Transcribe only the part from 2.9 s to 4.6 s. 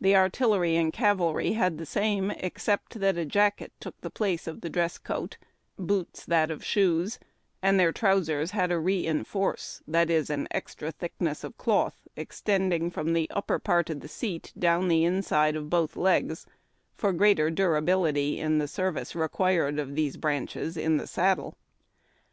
that a jacket took the place